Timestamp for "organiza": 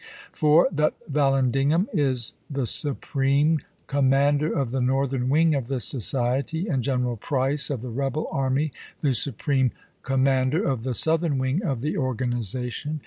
11.93-12.71